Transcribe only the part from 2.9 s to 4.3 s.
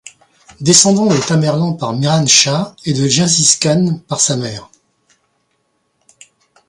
de Gengis Khan par